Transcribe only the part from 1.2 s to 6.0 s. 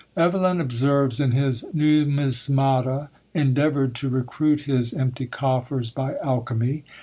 in his Numismata, endeavoured to recruit his empty coffers